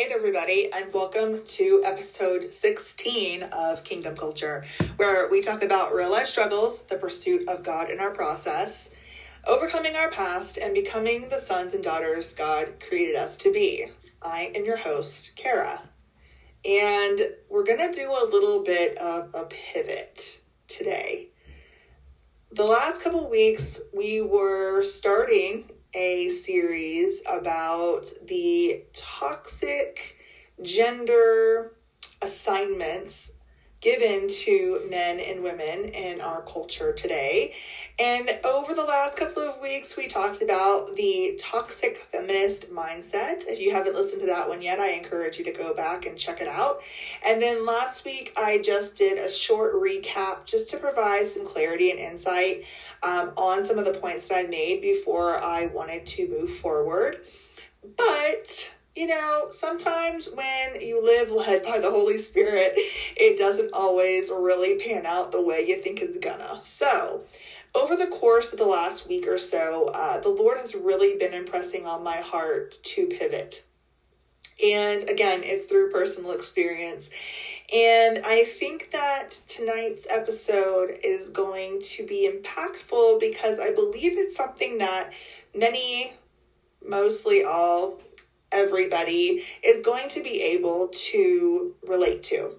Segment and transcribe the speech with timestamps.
[0.00, 4.64] Hey there, everybody, and welcome to episode 16 of Kingdom Culture,
[4.96, 8.88] where we talk about real life struggles, the pursuit of God in our process,
[9.46, 13.88] overcoming our past, and becoming the sons and daughters God created us to be.
[14.22, 15.82] I am your host, Kara,
[16.64, 21.28] and we're going to do a little bit of a pivot today.
[22.52, 30.16] The last couple weeks, we were starting a series about the toxic
[30.62, 31.72] gender
[32.22, 33.30] assignments
[33.80, 37.54] given to men and women in our culture today.
[37.98, 43.44] And over the last couple of weeks, we talked about the toxic feminist mindset.
[43.46, 46.16] If you haven't listened to that one yet, I encourage you to go back and
[46.16, 46.80] check it out.
[47.24, 51.90] And then last week, I just did a short recap just to provide some clarity
[51.90, 52.64] and insight
[53.02, 57.20] um, on some of the points that I made before I wanted to move forward.
[57.96, 62.72] But you know, sometimes when you live led by the Holy Spirit,
[63.16, 66.60] it doesn't always really pan out the way you think it's gonna.
[66.62, 67.22] So,
[67.74, 71.34] over the course of the last week or so, uh, the Lord has really been
[71.34, 73.62] impressing on my heart to pivot.
[74.62, 77.08] And again, it's through personal experience.
[77.72, 84.36] And I think that tonight's episode is going to be impactful because I believe it's
[84.36, 85.12] something that
[85.54, 86.12] many,
[86.86, 88.00] mostly all,
[88.52, 92.56] everybody is going to be able to relate to.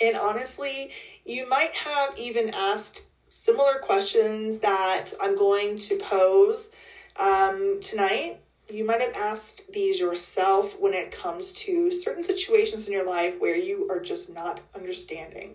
[0.00, 0.90] And honestly,
[1.24, 6.70] you might have even asked similar questions that I'm going to pose
[7.16, 12.92] um, tonight you might have asked these yourself when it comes to certain situations in
[12.92, 15.54] your life where you are just not understanding.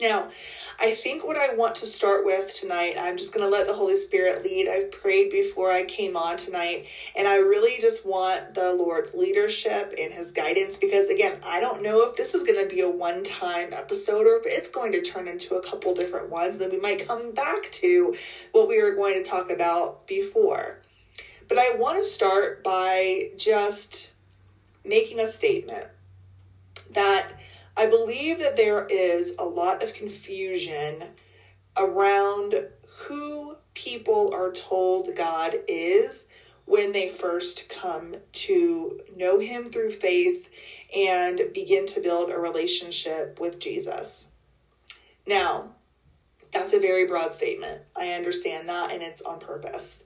[0.00, 0.30] Now,
[0.78, 3.74] I think what I want to start with tonight, I'm just going to let the
[3.74, 4.68] Holy Spirit lead.
[4.68, 9.92] I've prayed before I came on tonight, and I really just want the Lord's leadership
[9.98, 12.88] and His guidance because, again, I don't know if this is going to be a
[12.88, 16.60] one time episode or if it's going to turn into a couple different ones.
[16.60, 18.14] Then we might come back to
[18.52, 20.78] what we were going to talk about before.
[21.48, 24.12] But I want to start by just
[24.84, 25.86] making a statement
[26.92, 27.32] that
[27.78, 31.04] I believe that there is a lot of confusion
[31.76, 32.66] around
[33.06, 36.26] who people are told God is
[36.64, 40.50] when they first come to know Him through faith
[40.94, 44.26] and begin to build a relationship with Jesus.
[45.24, 45.76] Now,
[46.52, 47.82] that's a very broad statement.
[47.94, 50.02] I understand that, and it's on purpose.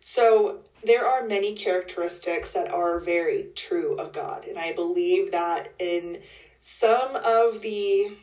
[0.00, 4.44] So there are many characteristics that are very true of God.
[4.48, 6.18] And I believe that in
[6.62, 8.16] some of the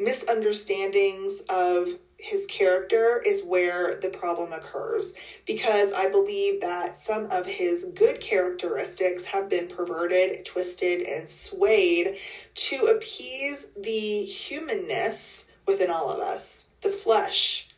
[0.00, 5.12] misunderstandings of his character is where the problem occurs
[5.46, 12.16] because I believe that some of his good characteristics have been perverted, twisted, and swayed
[12.54, 17.68] to appease the humanness within all of us, the flesh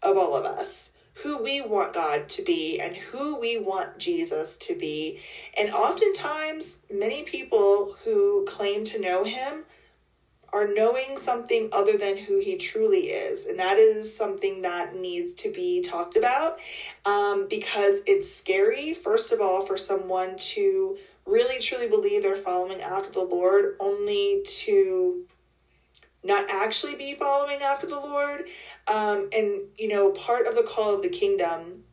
[0.00, 0.87] of all of us
[1.22, 5.20] who we want God to be and who we want Jesus to be.
[5.56, 9.64] And oftentimes, many people who claim to know him
[10.52, 13.46] are knowing something other than who he truly is.
[13.46, 16.58] And that is something that needs to be talked about
[17.04, 20.96] um, because it's scary, first of all, for someone to
[21.26, 25.26] really truly believe they're following after the Lord only to
[26.24, 28.44] not actually be following after the Lord.
[28.86, 31.84] Um, and, you know, part of the call of the kingdom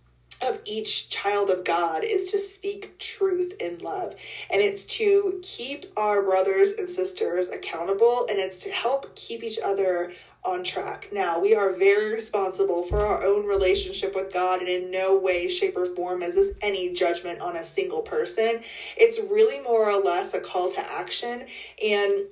[0.41, 4.15] of each child of God is to speak truth in love.
[4.49, 9.59] And it's to keep our brothers and sisters accountable and it's to help keep each
[9.59, 10.11] other
[10.43, 11.09] on track.
[11.11, 15.47] Now, we are very responsible for our own relationship with God, and in no way,
[15.49, 18.61] shape, or form is this any judgment on a single person.
[18.95, 21.47] It's really more or less a call to action
[21.83, 22.27] and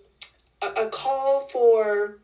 [0.63, 2.19] a, a call for,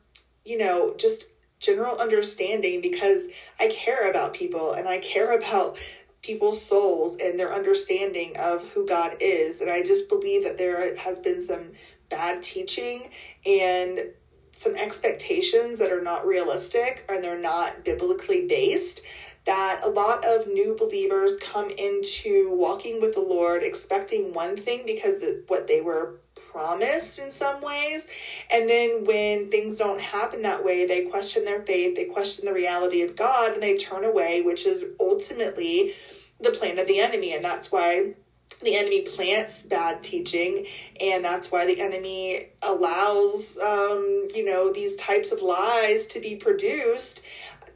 [0.45, 1.25] you know, just
[1.59, 3.23] general understanding because
[3.59, 5.77] I care about people and I care about
[6.21, 9.61] people's souls and their understanding of who God is.
[9.61, 11.71] And I just believe that there has been some
[12.09, 13.09] bad teaching
[13.45, 13.99] and
[14.57, 19.01] some expectations that are not realistic and they're not biblically based.
[19.45, 24.83] That a lot of new believers come into walking with the Lord expecting one thing
[24.85, 26.19] because of what they were
[26.51, 28.07] promised in some ways.
[28.51, 32.53] And then when things don't happen that way, they question their faith, they question the
[32.53, 35.95] reality of God, and they turn away, which is ultimately
[36.39, 37.33] the plan of the enemy.
[37.33, 38.13] And that's why
[38.63, 40.65] the enemy plants bad teaching
[40.99, 46.35] and that's why the enemy allows um, you know these types of lies to be
[46.35, 47.21] produced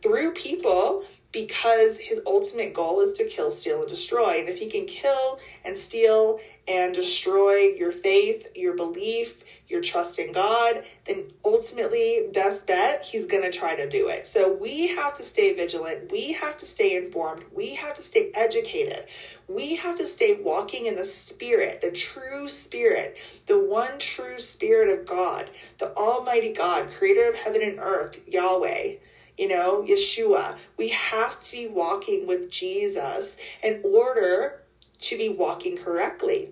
[0.02, 4.70] through people because his ultimate goal is to kill steal and destroy and if he
[4.70, 11.26] can kill and steal and destroy your faith, your belief, your trust in God, then
[11.44, 14.28] ultimately, best bet, he's going to try to do it.
[14.28, 16.12] So we have to stay vigilant.
[16.12, 17.44] We have to stay informed.
[17.52, 19.06] We have to stay educated.
[19.48, 23.18] We have to stay walking in the Spirit, the true Spirit,
[23.48, 25.50] the one true Spirit of God,
[25.80, 28.96] the Almighty God, creator of heaven and earth, Yahweh
[29.38, 30.58] you know, Yeshua.
[30.78, 34.63] We have to be walking with Jesus in order
[35.04, 36.50] to be walking correctly.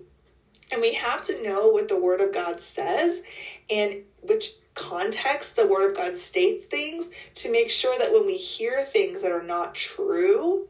[0.70, 3.22] And we have to know what the Word of God says
[3.68, 8.36] and which context the Word of God states things to make sure that when we
[8.36, 10.68] hear things that are not true,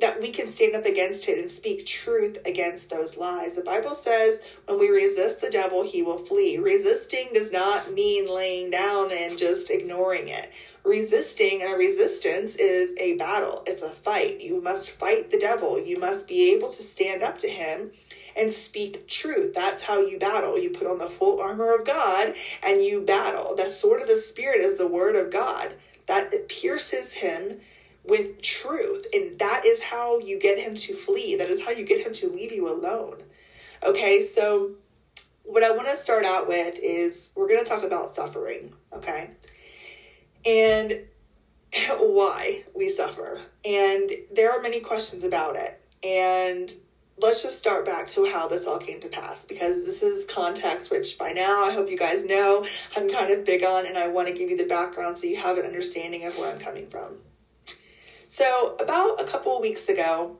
[0.00, 3.54] that we can stand up against it and speak truth against those lies.
[3.54, 6.58] The Bible says when we resist the devil, he will flee.
[6.58, 10.50] Resisting does not mean laying down and just ignoring it.
[10.84, 14.40] Resisting and a resistance is a battle, it's a fight.
[14.40, 15.80] You must fight the devil.
[15.80, 17.90] You must be able to stand up to him
[18.36, 19.54] and speak truth.
[19.54, 20.58] That's how you battle.
[20.58, 23.56] You put on the full armor of God and you battle.
[23.56, 25.74] The sword of the Spirit is the word of God
[26.06, 27.60] that pierces him
[28.06, 29.06] with truth.
[29.12, 31.36] And that is how you get him to flee.
[31.36, 33.22] That is how you get him to leave you alone.
[33.82, 34.72] Okay, so
[35.42, 38.72] what I want to start out with is we're going to talk about suffering.
[38.92, 39.30] Okay,
[40.44, 41.00] and
[41.98, 43.40] why we suffer.
[43.64, 45.80] And there are many questions about it.
[46.02, 46.72] And
[47.18, 50.90] let's just start back to how this all came to pass because this is context
[50.90, 54.08] which by now I hope you guys know I'm kind of big on and I
[54.08, 56.88] want to give you the background so you have an understanding of where I'm coming
[56.88, 57.16] from.
[58.36, 60.36] So, about a couple weeks ago,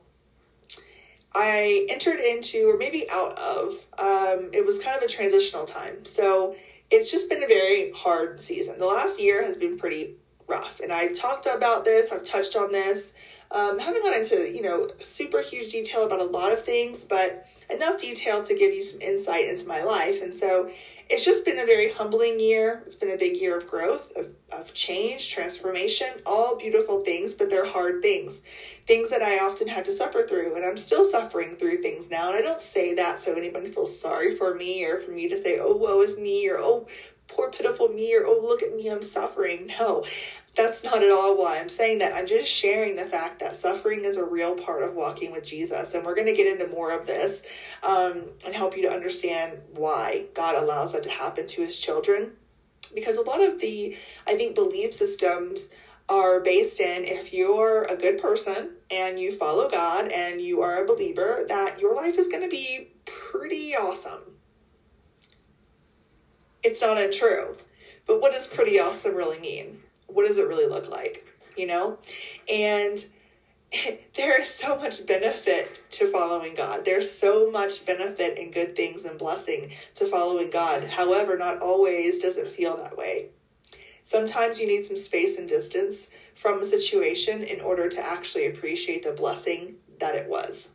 [1.35, 6.05] I entered into, or maybe out of, um, it was kind of a transitional time.
[6.05, 6.57] So,
[6.91, 8.79] it's just been a very hard season.
[8.79, 10.17] The last year has been pretty
[10.47, 13.15] rough, and I've talked about this, I've touched on this.
[13.51, 17.47] Um, haven't gone into, you know, super huge detail about a lot of things, but
[17.71, 20.21] enough detail to give you some insight into my life.
[20.21, 20.71] And so
[21.09, 22.83] it's just been a very humbling year.
[22.85, 27.49] It's been a big year of growth, of, of change, transformation, all beautiful things, but
[27.49, 28.41] they're hard things.
[28.87, 32.29] Things that I often had to suffer through, and I'm still suffering through things now.
[32.29, 35.41] And I don't say that so anybody feels sorry for me or for me to
[35.41, 36.89] say, oh, woe is me, or oh,
[37.29, 39.71] poor pitiful me, or oh, look at me, I'm suffering.
[39.79, 40.05] No,
[40.57, 42.15] that's not at all why I'm saying that.
[42.15, 45.93] I'm just sharing the fact that suffering is a real part of walking with Jesus.
[45.95, 47.43] And we're going to get into more of this
[47.83, 52.33] um, and help you to understand why God allows that to happen to his children.
[52.95, 55.69] Because a lot of the, I think, belief systems
[56.09, 60.83] are based in if you're a good person and you follow God and you are
[60.83, 64.21] a believer, that your life is going to be pretty awesome.
[66.63, 67.57] It's not untrue.
[68.07, 69.83] But what does pretty awesome really mean?
[70.07, 71.27] What does it really look like?
[71.57, 71.99] You know?
[72.49, 73.05] And
[74.17, 76.85] there is so much benefit to following God.
[76.85, 80.85] There's so much benefit and good things and blessing to following God.
[80.85, 83.27] However, not always does it feel that way.
[84.05, 86.07] Sometimes you need some space and distance
[86.37, 90.69] from a situation in order to actually appreciate the blessing that it was.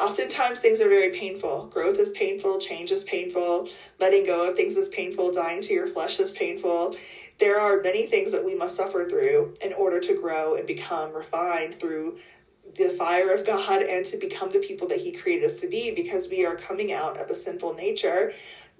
[0.00, 1.66] Oftentimes, things are very painful.
[1.66, 3.68] Growth is painful, change is painful,
[4.00, 6.96] letting go of things is painful, dying to your flesh is painful
[7.42, 11.12] there are many things that we must suffer through in order to grow and become
[11.12, 12.16] refined through
[12.78, 15.90] the fire of God and to become the people that He created us to be
[15.90, 18.32] because we are coming out of a sinful nature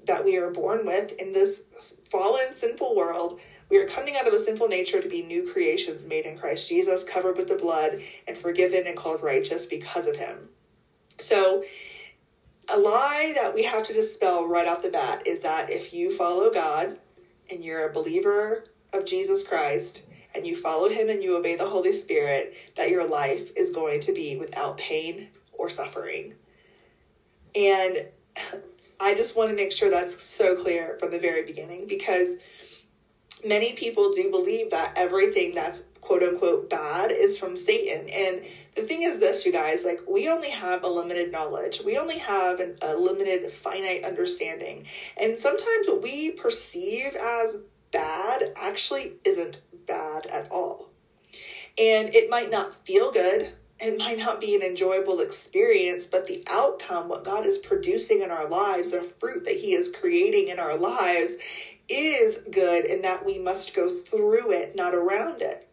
[0.07, 1.63] that we are born with in this
[2.09, 3.41] fallen, sinful world.
[3.69, 6.69] We are coming out of a sinful nature to be new creations made in Christ
[6.69, 10.39] Jesus, covered with the blood, and forgiven and called righteous because of Him.
[11.19, 11.65] So,
[12.69, 16.17] a lie that we have to dispel right off the bat is that if you
[16.17, 16.97] follow God,
[17.53, 20.03] and you're a believer of Jesus Christ
[20.35, 24.01] and you follow him and you obey the Holy Spirit, that your life is going
[24.01, 26.35] to be without pain or suffering.
[27.55, 28.07] And
[28.99, 32.37] I just want to make sure that's so clear from the very beginning because
[33.45, 38.09] many people do believe that everything that's quote unquote bad is from Satan.
[38.11, 38.43] And
[38.77, 41.81] the thing is this, you guys, like we only have a limited knowledge.
[41.83, 44.87] We only have an, a limited finite understanding.
[45.17, 47.57] And sometimes what we perceive as
[47.93, 50.91] bad actually isn't bad at all.
[51.79, 53.53] And it might not feel good.
[53.81, 58.31] It might not be an enjoyable experience, but the outcome, what God is producing in
[58.31, 61.33] our lives, the fruit that He is creating in our lives,
[61.89, 65.69] is good, and that we must go through it, not around it.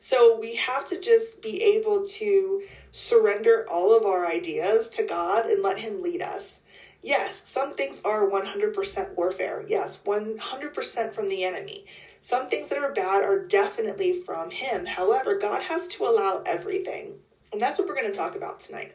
[0.00, 2.62] So we have to just be able to
[2.92, 6.60] surrender all of our ideas to God and let Him lead us.
[7.02, 9.64] Yes, some things are 100% warfare.
[9.68, 11.84] Yes, 100% from the enemy.
[12.22, 14.86] Some things that are bad are definitely from Him.
[14.86, 17.14] However, God has to allow everything.
[17.52, 18.94] And that's what we're going to talk about tonight.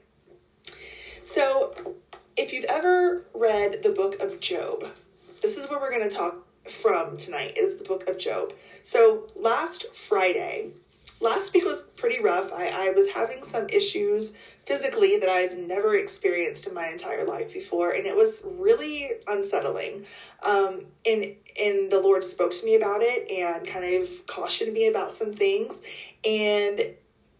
[1.23, 1.95] So,
[2.35, 4.85] if you've ever read the book of Job,
[5.41, 8.53] this is where we're going to talk from tonight is the book of Job.
[8.83, 10.71] So last Friday,
[11.19, 12.51] last week was pretty rough.
[12.53, 14.31] I, I was having some issues
[14.65, 20.05] physically that I've never experienced in my entire life before, and it was really unsettling.
[20.43, 24.87] Um, and and the Lord spoke to me about it and kind of cautioned me
[24.87, 25.73] about some things,
[26.23, 26.95] and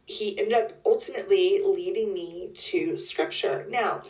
[0.06, 3.68] He ended up ultimately leading me to Scripture.
[3.70, 4.02] Now,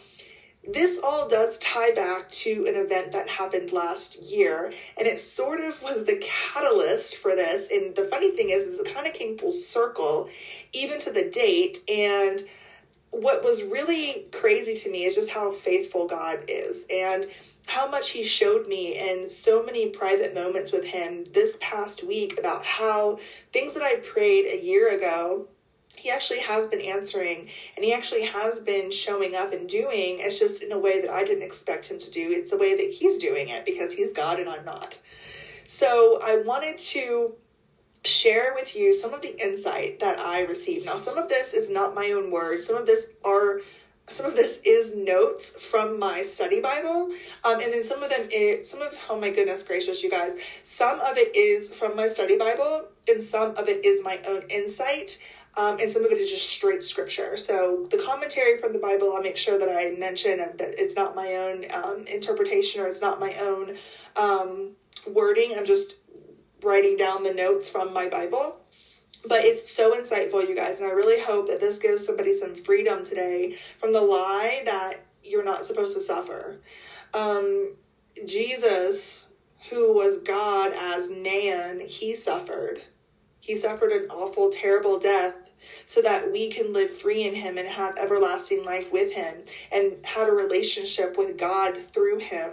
[0.68, 5.60] this all does tie back to an event that happened last year and it sort
[5.62, 7.70] of was the catalyst for this.
[7.72, 10.30] And the funny thing is, is it kind of came full circle
[10.74, 11.80] even to the date.
[11.88, 12.44] And
[13.12, 17.26] what was really crazy to me is just how faithful god is and
[17.66, 22.38] how much he showed me in so many private moments with him this past week
[22.38, 23.20] about how
[23.52, 25.48] things that i prayed a year ago
[26.00, 30.20] he actually has been answering and he actually has been showing up and doing.
[30.20, 32.32] It's just in a way that I didn't expect him to do.
[32.32, 34.98] It's the way that he's doing it because he's God and I'm not.
[35.68, 37.36] So I wanted to
[38.06, 40.86] share with you some of the insight that I received.
[40.86, 42.66] Now, some of this is not my own words.
[42.66, 43.60] Some of this are
[44.10, 47.10] some of this is notes from my study Bible,
[47.44, 50.32] um, and then some of them, is, some of oh my goodness gracious, you guys,
[50.64, 54.44] some of it is from my study Bible, and some of it is my own
[54.50, 55.20] insight.
[55.60, 57.36] Um, and some of it is just straight scripture.
[57.36, 61.16] So the commentary from the Bible, I'll make sure that I mention that it's not
[61.18, 63.76] my own um, interpretation or it's not my own
[64.16, 64.72] um,
[65.06, 65.56] wording.
[65.58, 65.96] I'm just
[66.64, 68.56] writing down the notes from my Bible.
[69.28, 72.56] But it's so insightful, you guys, and I really hope that this gives somebody some
[72.56, 76.62] freedom today from the lie that you're not supposed to suffer.
[77.14, 77.76] Um,
[78.26, 79.28] Jesus,
[79.70, 82.84] who was God as man, he suffered.
[83.42, 85.36] He suffered an awful, terrible death
[85.86, 89.36] so that we can live free in Him and have everlasting life with Him
[89.72, 92.52] and have a relationship with God through Him.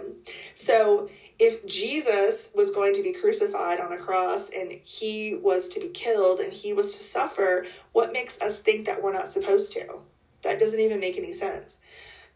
[0.55, 1.09] So,
[1.39, 5.89] if Jesus was going to be crucified on a cross and he was to be
[5.89, 9.99] killed and he was to suffer, what makes us think that we're not supposed to?
[10.41, 11.77] That doesn't even make any sense.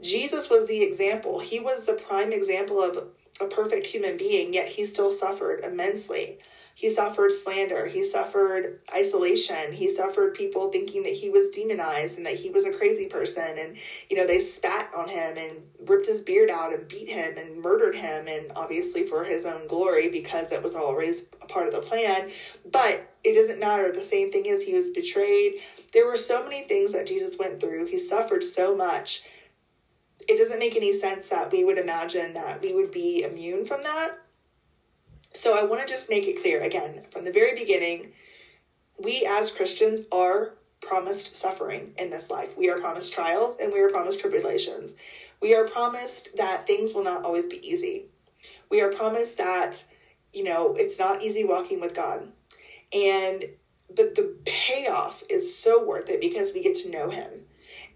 [0.01, 1.39] Jesus was the example.
[1.39, 3.07] He was the prime example of
[3.39, 6.39] a perfect human being, yet he still suffered immensely.
[6.81, 7.85] He suffered slander.
[7.85, 9.71] He suffered isolation.
[9.71, 13.59] He suffered people thinking that he was demonized and that he was a crazy person.
[13.59, 13.77] And,
[14.09, 15.57] you know, they spat on him and
[15.87, 18.27] ripped his beard out and beat him and murdered him.
[18.27, 22.31] And obviously for his own glory because that was always a part of the plan.
[22.71, 23.91] But it doesn't matter.
[23.91, 25.61] The same thing is he was betrayed.
[25.93, 27.85] There were so many things that Jesus went through.
[27.85, 29.21] He suffered so much.
[30.27, 33.83] It doesn't make any sense that we would imagine that we would be immune from
[33.83, 34.17] that
[35.33, 38.13] so I want to just make it clear again from the very beginning
[38.97, 42.49] we as Christians are promised suffering in this life.
[42.57, 44.93] We are promised trials and we are promised tribulations.
[45.41, 48.05] We are promised that things will not always be easy.
[48.69, 49.83] We are promised that,
[50.33, 52.27] you know, it's not easy walking with God.
[52.93, 53.45] And
[53.93, 57.29] but the payoff is so worth it because we get to know him.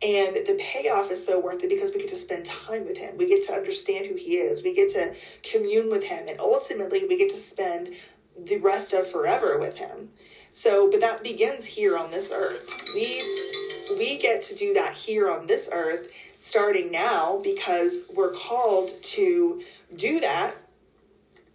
[0.02, 3.18] And the payoff is so worth it because we get to spend time with him.
[3.18, 4.62] We get to understand who he is.
[4.62, 6.28] We get to commune with him.
[6.28, 7.96] And ultimately, we get to spend
[8.38, 10.10] the rest of forever with him.
[10.52, 12.66] So, but that begins here on this earth.
[12.94, 13.22] We
[13.98, 16.08] we get to do that here on this earth
[16.40, 19.62] starting now because we're called to
[19.96, 20.56] do that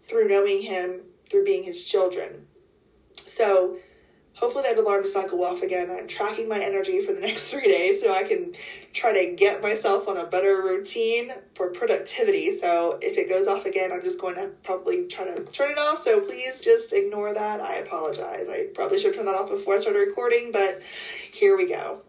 [0.02, 2.46] through knowing him, through being his children.
[3.26, 3.78] So,
[4.40, 5.90] hopefully that alarm does not go off again.
[5.90, 8.54] I'm tracking my energy for the next three days so I can
[8.94, 12.58] try to get myself on a better routine for productivity.
[12.58, 15.78] So if it goes off again, I'm just going to probably try to turn it
[15.78, 16.02] off.
[16.02, 17.60] So please just ignore that.
[17.60, 18.48] I apologize.
[18.48, 20.80] I probably should turned that off before I started recording, but
[21.32, 22.02] here we go.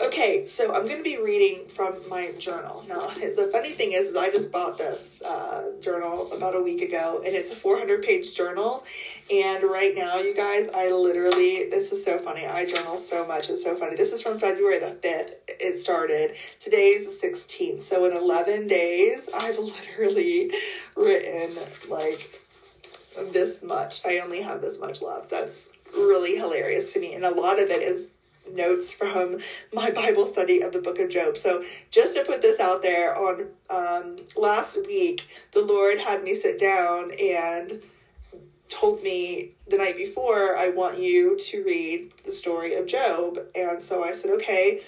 [0.00, 2.84] Okay, so I'm going to be reading from my journal.
[2.88, 6.82] Now, the funny thing is, is I just bought this uh, journal about a week
[6.82, 8.84] ago, and it's a 400 page journal.
[9.28, 12.46] And right now, you guys, I literally, this is so funny.
[12.46, 13.50] I journal so much.
[13.50, 13.96] It's so funny.
[13.96, 15.32] This is from February the 5th.
[15.48, 16.36] It started.
[16.60, 17.82] Today's the 16th.
[17.82, 20.52] So in 11 days, I've literally
[20.96, 22.40] written like
[23.32, 24.06] this much.
[24.06, 25.28] I only have this much left.
[25.28, 27.14] That's really hilarious to me.
[27.14, 28.06] And a lot of it is
[28.54, 29.38] notes from
[29.72, 31.36] my Bible study of the book of Job.
[31.36, 36.34] So, just to put this out there, on um, last week, the Lord had me
[36.34, 37.82] sit down and
[38.68, 43.38] told me the night before, I want you to read the story of Job.
[43.54, 44.82] And so I said, okay.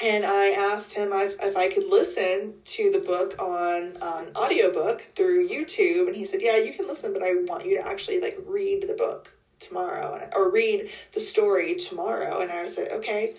[0.00, 5.06] And I asked him if, if I could listen to the book on an audiobook
[5.16, 6.06] through YouTube.
[6.06, 8.86] And he said, yeah, you can listen, but I want you to actually like read
[8.86, 9.28] the book
[9.60, 12.40] tomorrow or read the story tomorrow.
[12.40, 13.34] And I said, okay.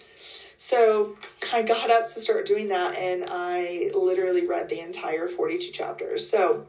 [0.57, 1.17] So
[1.53, 6.29] I got up to start doing that, and I literally read the entire 42 chapters.
[6.29, 6.65] So,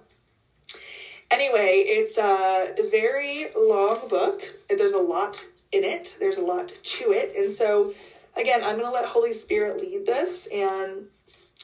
[1.28, 4.42] anyway, it's a very long book.
[4.68, 7.34] There's a lot in it, there's a lot to it.
[7.36, 7.92] And so,
[8.36, 11.06] again, I'm going to let Holy Spirit lead this, and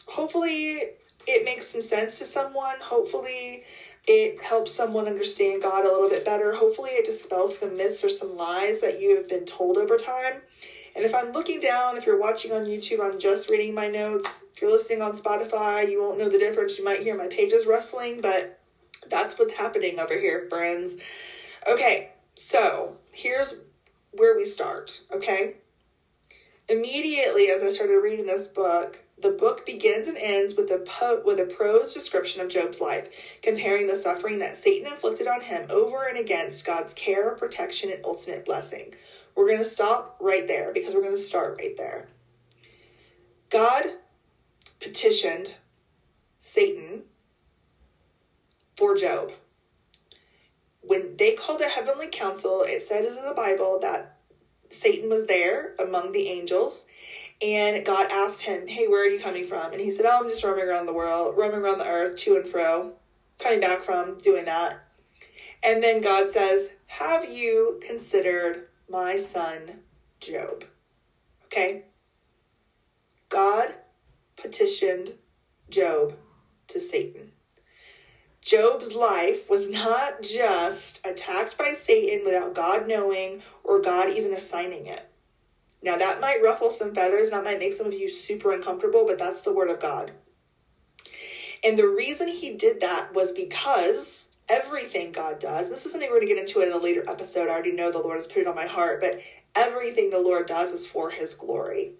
[0.06, 0.82] hopefully,
[1.28, 2.76] it makes some sense to someone.
[2.80, 3.62] Hopefully,
[4.06, 6.54] it helps someone understand God a little bit better.
[6.54, 10.40] Hopefully, it dispels some myths or some lies that you have been told over time.
[10.94, 14.30] And if I'm looking down, if you're watching on YouTube, I'm just reading my notes.
[14.54, 16.78] If you're listening on Spotify, you won't know the difference.
[16.78, 18.58] You might hear my pages rustling, but
[19.10, 20.94] that's what's happening over here, friends.
[21.68, 23.54] Okay, so here's
[24.12, 25.56] where we start, okay?
[26.68, 31.22] Immediately as I started reading this book, the book begins and ends with a po-
[31.24, 33.08] with a prose description of Job's life,
[33.42, 38.04] comparing the suffering that Satan inflicted on him over and against God's care, protection, and
[38.04, 38.94] ultimate blessing.
[39.34, 42.08] We're going to stop right there because we're going to start right there.
[43.50, 43.84] God
[44.80, 45.54] petitioned
[46.40, 47.02] Satan
[48.76, 49.32] for Job.
[50.82, 54.18] When they called a heavenly council, it says in the Bible that
[54.70, 56.84] Satan was there among the angels
[57.42, 59.72] and God asked him, Hey, where are you coming from?
[59.72, 62.36] And he said, Oh, I'm just roaming around the world, roaming around the earth, to
[62.36, 62.92] and fro,
[63.38, 64.82] coming back from doing that.
[65.62, 69.80] And then God says, Have you considered my son
[70.20, 70.64] Job?
[71.44, 71.84] Okay?
[73.28, 73.74] God
[74.36, 75.14] petitioned
[75.68, 76.14] Job
[76.68, 77.32] to Satan.
[78.40, 84.86] Job's life was not just attacked by Satan without God knowing or God even assigning
[84.86, 85.10] it.
[85.82, 89.18] Now, that might ruffle some feathers, that might make some of you super uncomfortable, but
[89.18, 90.12] that's the word of God.
[91.62, 96.20] And the reason he did that was because everything God does, this is something we're
[96.20, 97.48] going to get into in a later episode.
[97.48, 99.20] I already know the Lord has put it on my heart, but
[99.54, 101.92] everything the Lord does is for his glory.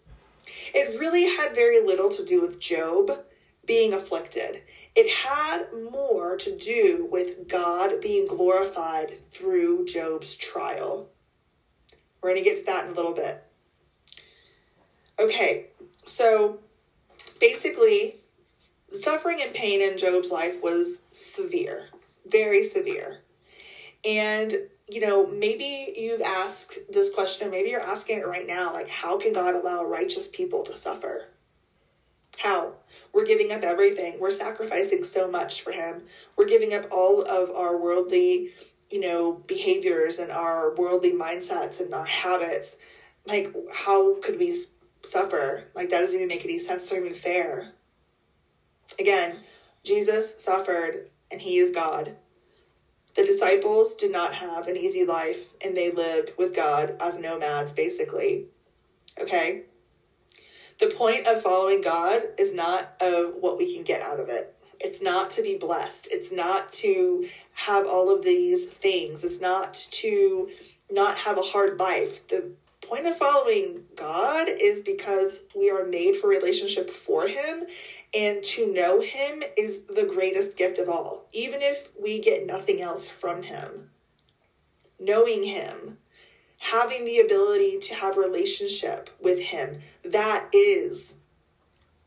[0.75, 3.25] It really had very little to do with Job
[3.65, 4.63] being afflicted.
[4.95, 11.11] It had more to do with God being glorified through Job's trial.
[12.23, 13.46] We're going to get to that in a little bit.
[15.19, 15.69] Okay,
[16.05, 16.59] so
[17.41, 18.17] basically,
[19.01, 21.89] suffering and pain in Job's life was severe,
[22.27, 23.21] very severe.
[24.05, 24.55] And,
[24.89, 29.19] you know, maybe you've asked this question, maybe you're asking it right now like, how
[29.19, 31.29] can God allow righteous people to suffer?
[32.37, 32.75] How?
[33.15, 34.21] We're giving up everything.
[34.21, 36.03] We're sacrificing so much for Him.
[36.37, 38.53] We're giving up all of our worldly,
[38.91, 42.77] you know, behaviors and our worldly mindsets and our habits.
[43.25, 44.67] Like, how could we
[45.07, 45.65] suffer.
[45.75, 47.73] Like that doesn't even make any sense or even fair.
[48.99, 49.41] Again,
[49.85, 52.17] Jesus suffered and he is God.
[53.15, 57.73] The disciples did not have an easy life and they lived with God as nomads,
[57.73, 58.47] basically.
[59.19, 59.63] Okay?
[60.79, 64.55] The point of following God is not of what we can get out of it.
[64.79, 66.09] It's not to be blessed.
[66.11, 69.25] It's not to have all of these things.
[69.25, 70.51] It's not to
[70.91, 72.27] not have a hard life.
[72.29, 72.51] The
[72.89, 77.65] point of following God is because we are made for relationship for Him,
[78.15, 82.81] and to know Him is the greatest gift of all, even if we get nothing
[82.81, 83.91] else from Him.
[84.99, 85.99] Knowing Him,
[86.59, 91.15] having the ability to have relationship with Him, that is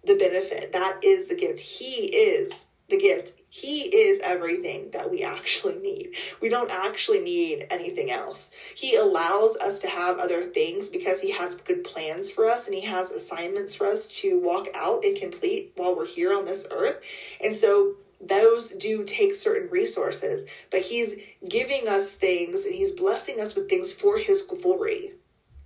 [0.04, 0.72] the benefit.
[0.72, 1.60] That is the gift.
[1.60, 3.39] He is the gift.
[3.52, 6.14] He is everything that we actually need.
[6.40, 8.52] We don't actually need anything else.
[8.76, 12.76] He allows us to have other things because He has good plans for us and
[12.76, 16.66] He has assignments for us to walk out and complete while we're here on this
[16.70, 16.98] earth.
[17.44, 21.16] And so those do take certain resources, but He's
[21.48, 25.14] giving us things and He's blessing us with things for His glory,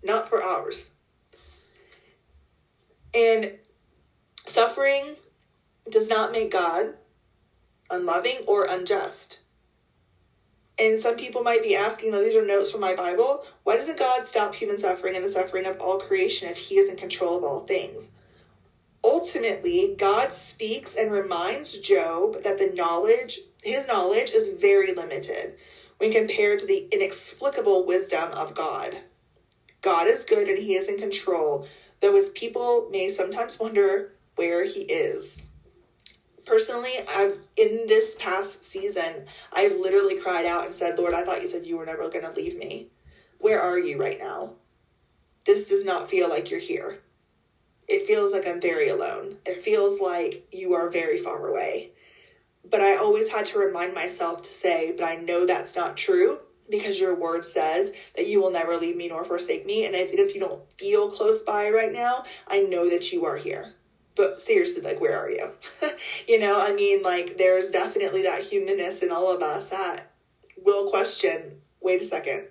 [0.01, 0.91] not for ours.
[3.13, 3.53] And
[4.45, 5.17] suffering
[5.89, 6.93] does not make God
[7.93, 9.39] unloving, or unjust.
[10.77, 13.99] And some people might be asking, though these are notes from my Bible, why doesn't
[13.99, 17.37] God stop human suffering and the suffering of all creation if He is in control
[17.37, 18.09] of all things?
[19.03, 25.55] Ultimately, God speaks and reminds Job that the knowledge, his knowledge, is very limited
[25.97, 28.97] when compared to the inexplicable wisdom of God.
[29.81, 31.67] God is good and He is in control,
[32.01, 35.42] though His people may sometimes wonder where He is
[36.45, 41.41] personally i've in this past season i've literally cried out and said lord i thought
[41.41, 42.87] you said you were never going to leave me.
[43.39, 44.53] Where are you right now?
[45.45, 46.99] This does not feel like you're here.
[47.87, 49.37] It feels like i'm very alone.
[49.45, 51.91] It feels like you are very far away.
[52.69, 56.39] But i always had to remind myself to say but i know that's not true
[56.69, 59.85] because your word says that you will never leave me nor forsake me.
[59.85, 63.37] And if, if you don't feel close by right now, I know that you are
[63.37, 63.73] here.
[64.15, 65.51] But seriously, like, where are you?
[66.27, 70.11] you know, I mean, like, there's definitely that humanness in all of us that
[70.63, 72.45] will question wait a second,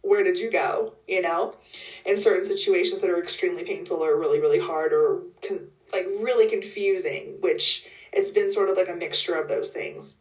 [0.00, 0.94] where did you go?
[1.06, 1.54] You know,
[2.04, 6.48] in certain situations that are extremely painful or really, really hard or con- like really
[6.48, 10.14] confusing, which it's been sort of like a mixture of those things.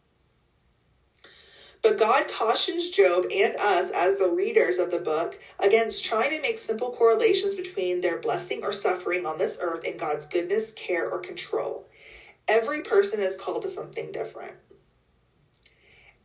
[1.86, 6.41] But God cautions Job and us as the readers of the book against trying to
[6.41, 11.08] make simple correlations between their blessing or suffering on this earth and God's goodness, care,
[11.08, 11.88] or control.
[12.48, 14.54] Every person is called to something different.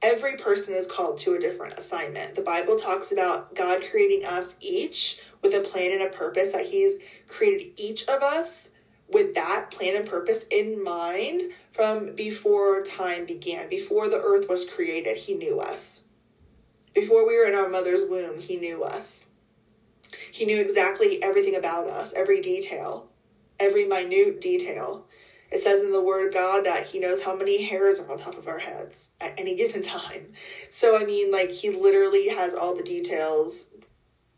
[0.01, 2.37] Every person is called to a different assignment.
[2.37, 6.69] The Bible talks about God creating us each with a plan and a purpose, that
[6.69, 6.95] He's
[7.29, 8.71] created each of us
[9.13, 11.43] with that plan and purpose in mind
[11.73, 16.01] from before time began, before the earth was created, He knew us.
[16.95, 19.25] Before we were in our mother's womb, He knew us.
[20.33, 23.09] He knew exactly everything about us, every detail,
[23.59, 25.07] every minute detail.
[25.51, 28.19] It says in the Word of God that He knows how many hairs are on
[28.19, 30.33] top of our heads at any given time.
[30.71, 33.67] So, I mean, like, He literally has all the details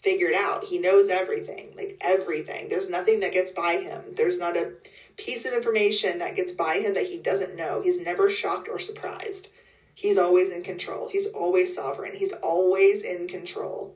[0.03, 0.65] figured out.
[0.65, 2.69] He knows everything, like everything.
[2.69, 4.03] There's nothing that gets by him.
[4.17, 4.73] There's not a
[5.17, 7.81] piece of information that gets by him that he doesn't know.
[7.83, 9.49] He's never shocked or surprised.
[9.95, 11.09] He's always in control.
[11.09, 12.17] He's always sovereign.
[12.17, 13.95] He's always in control.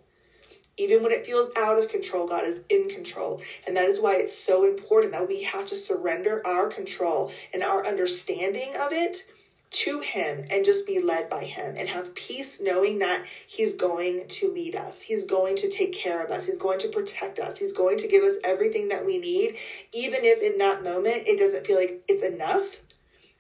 [0.77, 3.40] Even when it feels out of control, God is in control.
[3.66, 7.62] And that is why it's so important that we have to surrender our control and
[7.62, 9.25] our understanding of it
[9.71, 14.29] to Him and just be led by Him and have peace knowing that He's going
[14.29, 15.03] to lead us.
[15.03, 16.47] He's going to take care of us.
[16.47, 17.59] He's going to protect us.
[17.59, 19.57] He's going to give us everything that we need,
[19.93, 22.67] even if in that moment it doesn't feel like it's enough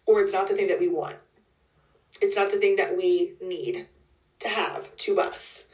[0.06, 1.16] or it's not the thing that we want.
[2.20, 3.88] It's not the thing that we need
[4.40, 5.64] to have to us.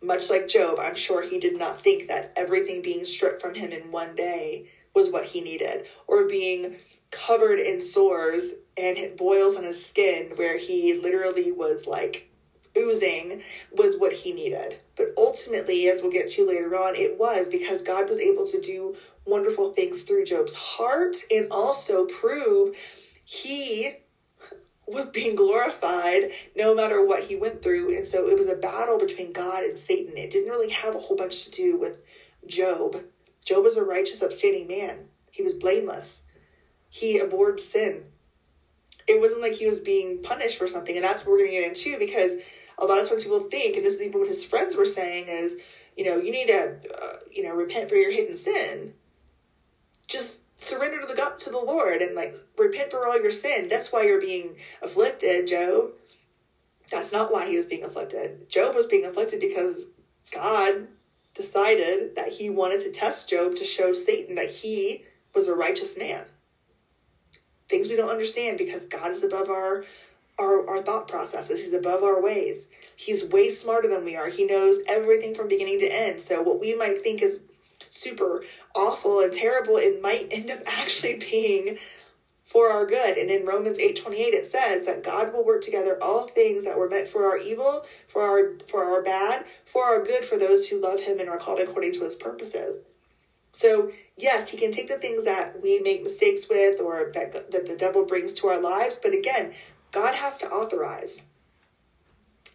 [0.00, 3.72] Much like Job, I'm sure he did not think that everything being stripped from him
[3.72, 6.76] in one day was what he needed, or being
[7.10, 12.30] covered in sores and it boils on his skin where he literally was like
[12.76, 14.78] oozing was what he needed.
[14.96, 18.60] But ultimately, as we'll get to later on, it was because God was able to
[18.60, 22.76] do wonderful things through Job's heart and also prove
[23.24, 23.94] he
[24.86, 27.96] was being glorified no matter what he went through.
[27.96, 30.16] And so it was a battle between God and Satan.
[30.16, 31.98] It didn't really have a whole bunch to do with
[32.46, 33.02] Job.
[33.44, 36.22] Job was a righteous, upstanding man, he was blameless.
[36.88, 38.04] He abhorred sin
[39.08, 40.94] it wasn't like he was being punished for something.
[40.94, 42.32] And that's what we're going to get into because
[42.76, 45.28] a lot of times people think, and this is even what his friends were saying,
[45.28, 45.54] is,
[45.96, 48.92] you know, you need to, uh, you know, repent for your hidden sin.
[50.06, 53.68] Just surrender to the God, to the Lord and like repent for all your sin.
[53.68, 55.92] That's why you're being afflicted, Job.
[56.90, 58.48] That's not why he was being afflicted.
[58.50, 59.84] Job was being afflicted because
[60.32, 60.88] God
[61.34, 65.96] decided that he wanted to test Job to show Satan that he was a righteous
[65.96, 66.24] man
[67.68, 69.84] things we don't understand because God is above our
[70.38, 71.64] our, our thought processes.
[71.64, 72.64] He's above our ways.
[72.94, 74.28] He's way smarter than we are.
[74.28, 76.20] He knows everything from beginning to end.
[76.20, 77.40] So what we might think is
[77.90, 81.78] super awful and terrible, it might end up actually being
[82.44, 83.18] for our good.
[83.18, 86.88] And in Romans 8:28 it says that God will work together all things that were
[86.88, 90.80] meant for our evil, for our for our bad, for our good for those who
[90.80, 92.76] love him and are called according to his purposes.
[93.52, 97.66] So, yes, he can take the things that we make mistakes with or that, that
[97.66, 99.54] the devil brings to our lives, but again,
[99.90, 101.22] God has to authorize.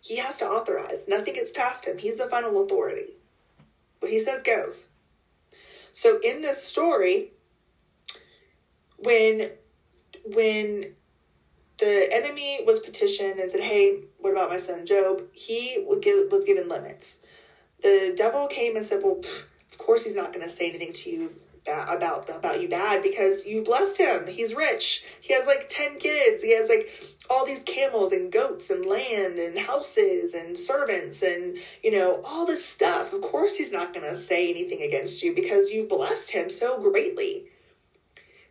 [0.01, 1.07] He has to authorize.
[1.07, 1.97] Nothing gets past him.
[1.97, 3.13] He's the final authority.
[3.99, 4.89] What he says goes.
[5.93, 7.31] So in this story,
[8.97, 9.51] when
[10.25, 10.93] when
[11.79, 16.67] the enemy was petitioned and said, "Hey, what about my son Job?" He was given
[16.67, 17.17] limits.
[17.81, 19.21] The devil came and said, "Well."
[19.85, 21.31] Course he's not going to say anything to you
[21.65, 24.27] about about you bad because you blessed him.
[24.27, 25.03] He's rich.
[25.21, 26.43] He has like 10 kids.
[26.43, 26.89] He has like
[27.29, 32.45] all these camels and goats and land and houses and servants and you know all
[32.45, 33.13] this stuff.
[33.13, 36.81] Of course he's not going to say anything against you because you've blessed him so
[36.81, 37.45] greatly.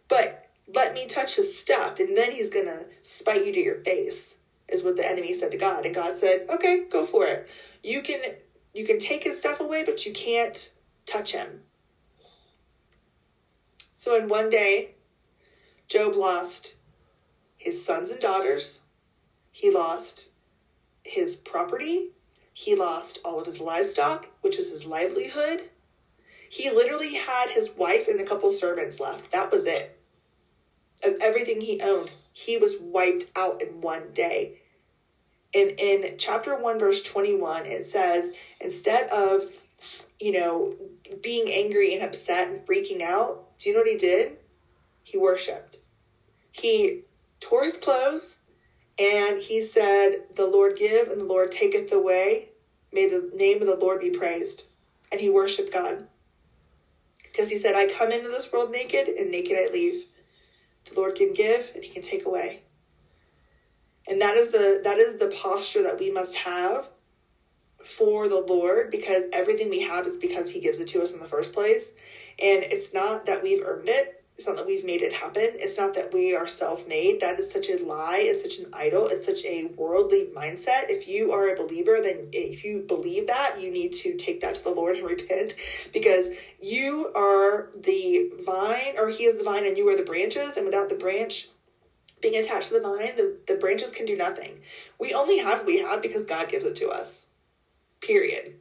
[0.09, 3.83] But let me touch his stuff and then he's going to spite you to your
[3.83, 4.37] face
[4.69, 7.47] is what the enemy said to God and God said, "Okay, go for it.
[7.83, 8.21] You can
[8.73, 10.71] you can take his stuff away, but you can't
[11.07, 11.61] touch him.
[13.97, 14.93] So in one day,
[15.89, 16.75] Job lost
[17.57, 18.81] his sons and daughters,
[19.53, 20.29] he lost
[21.05, 22.11] his property,
[22.53, 25.71] he lost all of his livestock, which was his livelihood.
[26.49, 29.33] He literally had his wife and a couple servants left.
[29.33, 29.99] That was it.
[31.03, 34.61] Of everything he owned, he was wiped out in one day.
[35.55, 39.51] And in chapter 1 verse 21 it says instead of
[40.19, 40.75] you know
[41.21, 44.39] being angry and upset and freaking out do you know what he did?
[45.05, 45.79] He worshiped.
[46.51, 47.03] He
[47.39, 48.37] tore his clothes
[48.99, 52.49] and he said the lord give and the lord taketh away.
[52.93, 54.65] May the name of the lord be praised.
[55.13, 56.09] And he worshiped god.
[57.23, 60.07] Because he said i come into this world naked and naked i leave.
[60.91, 62.65] The lord can give and he can take away.
[64.09, 66.89] And that is the that is the posture that we must have
[67.85, 71.21] for the Lord because everything we have is because he gives it to us in
[71.21, 71.93] the first place.
[72.39, 74.23] And it's not that we've earned it.
[74.39, 75.51] It's not that we've made it happen.
[75.55, 77.21] It's not that we are self-made.
[77.21, 78.23] That is such a lie.
[78.25, 79.07] It's such an idol.
[79.09, 80.89] It's such a worldly mindset.
[80.89, 84.55] If you are a believer, then if you believe that, you need to take that
[84.57, 85.55] to the Lord and repent
[85.93, 86.29] because
[86.61, 90.65] you are the vine or he is the vine and you are the branches and
[90.65, 91.49] without the branch
[92.23, 94.61] being attached to the vine, the, the branches can do nothing.
[94.99, 97.27] We only have what we have because God gives it to us.
[98.03, 98.57] Period.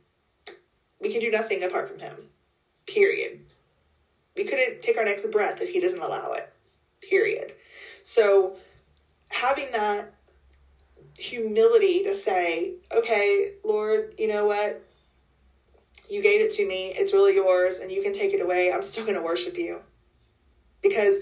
[1.00, 2.16] We can do nothing apart from Him.
[2.88, 3.40] Period.
[4.36, 6.54] We couldn't take our next breath if He doesn't allow it.
[7.02, 7.54] Period.
[8.04, 8.56] So,
[9.30, 10.14] having that
[11.18, 14.84] humility to say, okay, Lord, you know what?
[16.10, 16.94] You gave it to me.
[16.96, 18.72] It's really yours, and you can take it away.
[18.72, 19.80] I'm still going to worship you.
[20.82, 21.18] Because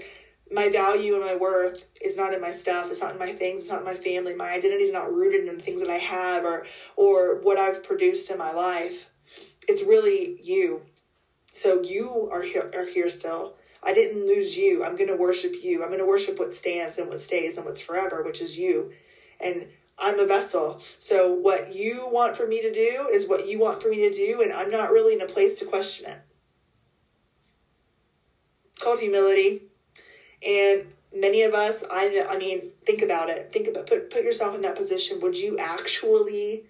[0.52, 3.62] my value and my worth is not in my stuff it's not in my things
[3.62, 5.98] it's not in my family my identity is not rooted in the things that i
[5.98, 9.08] have or or what i've produced in my life.
[9.68, 10.82] It's really you.
[11.52, 13.56] So you are here are here still.
[13.82, 14.84] I didn't lose you.
[14.84, 15.82] I'm going to worship you.
[15.82, 18.92] I'm going to worship what stands and what stays and what's forever which is you.
[19.40, 20.82] And i'm a vessel.
[21.00, 24.12] So what you want for me to do is what you want for me to
[24.12, 26.22] do and i'm not really in a place to question it.
[28.74, 29.69] It's called humility
[30.46, 33.52] and many of us, I, I mean, think about it.
[33.52, 35.20] Think about put put yourself in that position.
[35.22, 36.66] Would you actually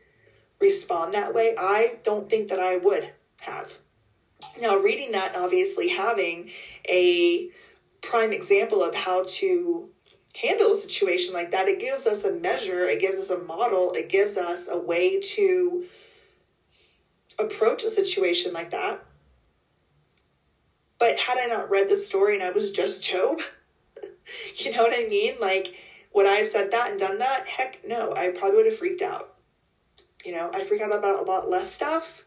[0.59, 1.55] respond that way?
[1.57, 3.09] I don't think that I would
[3.41, 3.71] have.
[4.59, 6.51] Now, reading that, obviously having
[6.87, 7.49] a
[8.01, 9.89] prime example of how to
[10.35, 13.91] handle a situation like that, it gives us a measure, it gives us a model,
[13.93, 15.85] it gives us a way to
[17.37, 19.03] approach a situation like that.
[20.97, 23.39] But had I not read the story and I was just Job,
[24.55, 25.35] you know what I mean?
[25.39, 25.73] Like,
[26.13, 27.47] would I have said that and done that?
[27.47, 29.35] Heck no, I probably would have freaked out.
[30.25, 32.25] You know, I freak out about a lot less stuff.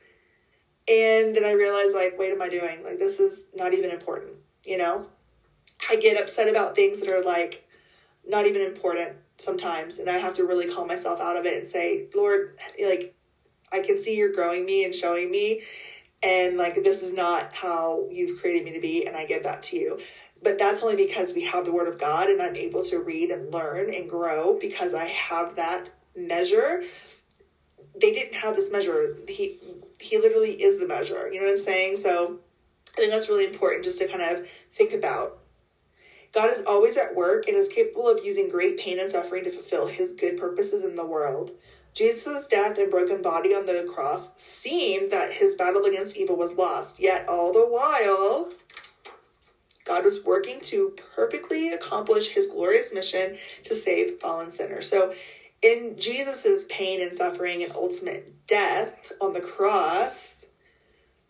[0.88, 2.82] And then I realized, like, wait, am I doing?
[2.82, 4.32] Like, this is not even important,
[4.64, 5.06] you know?
[5.88, 7.68] I get upset about things that are like
[8.26, 9.98] not even important sometimes.
[9.98, 13.14] And I have to really call myself out of it and say, Lord, like,
[13.72, 15.62] I can see you're growing me and showing me.
[16.22, 19.06] And like, this is not how you've created me to be.
[19.06, 19.98] And I give that to you
[20.42, 23.30] but that's only because we have the word of God and I'm able to read
[23.30, 26.82] and learn and grow because I have that measure.
[28.00, 29.16] They didn't have this measure.
[29.28, 29.60] He
[29.98, 31.30] he literally is the measure.
[31.32, 31.98] You know what I'm saying?
[31.98, 32.40] So
[32.94, 35.38] I think that's really important just to kind of think about.
[36.32, 39.52] God is always at work and is capable of using great pain and suffering to
[39.52, 41.52] fulfill his good purposes in the world.
[41.94, 46.52] Jesus' death and broken body on the cross seemed that his battle against evil was
[46.52, 48.50] lost, yet all the while
[49.84, 54.88] God was working to perfectly accomplish his glorious mission to save fallen sinners.
[54.88, 55.14] So,
[55.60, 60.46] in Jesus' pain and suffering and ultimate death on the cross,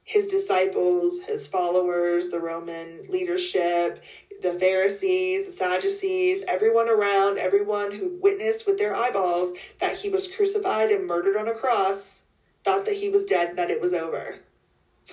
[0.04, 4.02] his disciples, his followers, the Roman leadership,
[4.42, 10.26] the Pharisees, the Sadducees, everyone around, everyone who witnessed with their eyeballs that he was
[10.26, 12.22] crucified and murdered on a cross,
[12.64, 14.36] thought that he was dead and that it was over.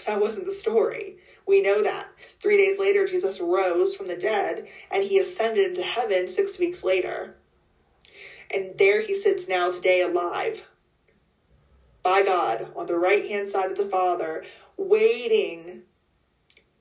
[0.07, 1.18] That wasn't the story.
[1.49, 2.09] We know that.
[2.39, 6.83] Three days later, Jesus rose from the dead and he ascended into heaven six weeks
[6.83, 7.37] later.
[8.51, 10.67] And there he sits now today alive
[12.03, 14.45] by God on the right hand side of the Father,
[14.77, 15.81] waiting,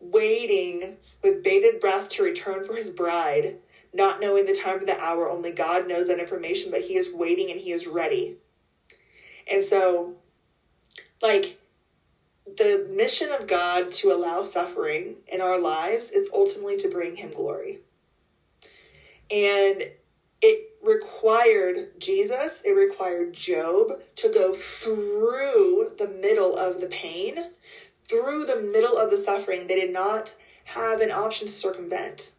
[0.00, 3.56] waiting with bated breath to return for his bride,
[3.94, 5.30] not knowing the time of the hour.
[5.30, 8.36] Only God knows that information, but he is waiting and he is ready.
[9.50, 10.16] And so,
[11.22, 11.57] like,
[12.56, 17.32] the mission of God to allow suffering in our lives is ultimately to bring him
[17.32, 17.80] glory.
[19.30, 19.84] And
[20.40, 27.50] it required Jesus, it required Job to go through the middle of the pain,
[28.08, 29.66] through the middle of the suffering.
[29.66, 30.34] They did not
[30.64, 32.30] have an option to circumvent.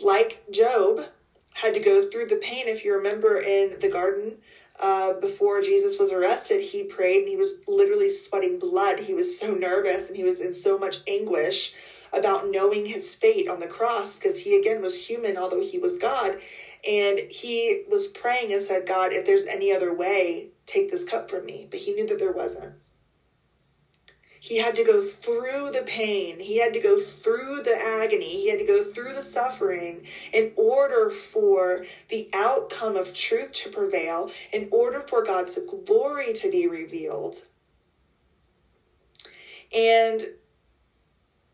[0.00, 1.06] Like Job
[1.54, 4.38] had to go through the pain, if you remember in the garden
[4.80, 9.00] uh, before Jesus was arrested, he prayed and he was literally sweating blood.
[9.00, 11.74] He was so nervous and he was in so much anguish
[12.12, 15.98] about knowing his fate on the cross because he again was human, although he was
[15.98, 16.38] God.
[16.88, 21.28] And he was praying and said, God, if there's any other way, take this cup
[21.28, 21.66] from me.
[21.68, 22.74] But he knew that there wasn't.
[24.48, 26.40] He had to go through the pain.
[26.40, 28.30] He had to go through the agony.
[28.30, 33.68] He had to go through the suffering in order for the outcome of truth to
[33.68, 37.42] prevail, in order for God's glory to be revealed.
[39.70, 40.22] And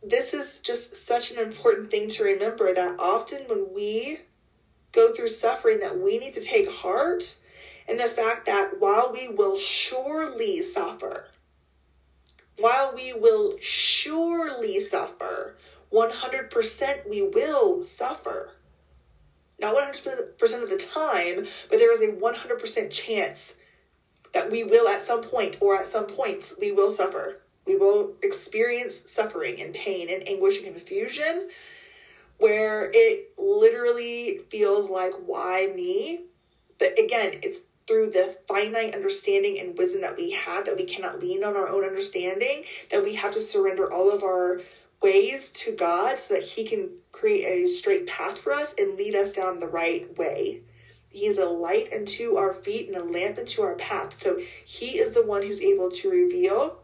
[0.01, 4.21] this is just such an important thing to remember that often when we
[4.93, 7.39] go through suffering that we need to take heart
[7.89, 11.27] in the fact that while we will surely suffer
[12.59, 15.57] while we will surely suffer
[15.93, 18.53] 100% we will suffer
[19.61, 23.55] not 100% of the time but there is a 100% chance
[24.33, 28.15] that we will at some point or at some points we will suffer we will
[28.23, 31.49] experience suffering and pain and anguish and confusion
[32.39, 36.25] where it literally feels like, why me?
[36.79, 41.21] But again, it's through the finite understanding and wisdom that we have that we cannot
[41.21, 44.61] lean on our own understanding, that we have to surrender all of our
[45.03, 49.15] ways to God so that He can create a straight path for us and lead
[49.15, 50.63] us down the right way.
[51.11, 54.17] He is a light unto our feet and a lamp unto our path.
[54.21, 56.79] So He is the one who's able to reveal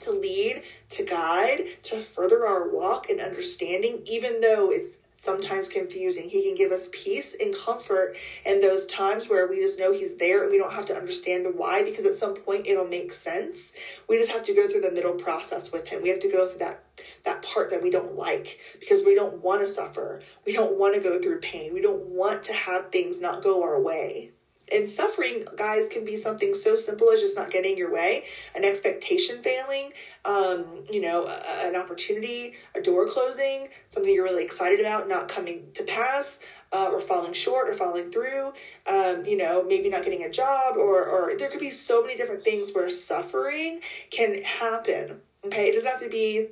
[0.00, 6.30] to lead, to guide, to further our walk and understanding, even though it's sometimes confusing.
[6.30, 10.16] He can give us peace and comfort in those times where we just know He's
[10.16, 13.12] there and we don't have to understand the why because at some point it'll make
[13.12, 13.72] sense.
[14.08, 16.02] We just have to go through the middle process with Him.
[16.02, 16.84] We have to go through that
[17.24, 20.22] that part that we don't like because we don't want to suffer.
[20.46, 21.74] We don't want to go through pain.
[21.74, 24.32] We don't want to have things not go our way.
[24.72, 28.64] And suffering, guys, can be something so simple as just not getting your way, an
[28.64, 29.92] expectation failing,
[30.24, 35.28] um, you know, a, an opportunity, a door closing, something you're really excited about not
[35.28, 36.38] coming to pass,
[36.72, 38.52] uh, or falling short or falling through,
[38.86, 42.16] um, you know, maybe not getting a job, or, or there could be so many
[42.16, 43.80] different things where suffering
[44.10, 45.20] can happen.
[45.44, 46.48] Okay, it doesn't have to be